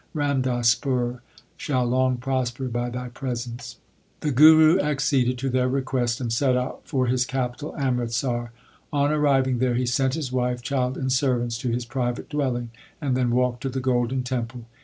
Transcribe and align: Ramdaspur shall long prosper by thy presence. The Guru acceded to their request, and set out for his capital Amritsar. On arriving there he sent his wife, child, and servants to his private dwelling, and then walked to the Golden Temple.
Ramdaspur 0.15 1.19
shall 1.57 1.85
long 1.85 2.17
prosper 2.17 2.67
by 2.69 2.89
thy 2.89 3.09
presence. 3.09 3.77
The 4.21 4.31
Guru 4.31 4.79
acceded 4.79 5.37
to 5.37 5.49
their 5.51 5.69
request, 5.69 6.19
and 6.19 6.33
set 6.33 6.57
out 6.57 6.81
for 6.85 7.05
his 7.05 7.23
capital 7.23 7.75
Amritsar. 7.77 8.51
On 8.91 9.11
arriving 9.11 9.59
there 9.59 9.75
he 9.75 9.85
sent 9.85 10.15
his 10.15 10.31
wife, 10.31 10.63
child, 10.63 10.97
and 10.97 11.13
servants 11.13 11.55
to 11.59 11.69
his 11.69 11.85
private 11.85 12.29
dwelling, 12.29 12.71
and 12.99 13.15
then 13.15 13.29
walked 13.29 13.61
to 13.61 13.69
the 13.69 13.79
Golden 13.79 14.23
Temple. 14.23 14.65